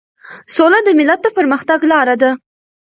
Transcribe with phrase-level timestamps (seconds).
[0.55, 2.31] سوله د ملت د پرمختګ لار ده.